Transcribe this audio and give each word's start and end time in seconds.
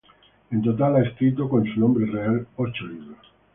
En 0.49 0.63
total, 0.63 0.95
ha 0.95 1.03
escrito 1.03 1.47
—con 1.47 1.63
su 1.63 1.79
nombre 1.79 2.07
real— 2.07 2.47
ocho 2.55 2.87
libros. 2.87 3.19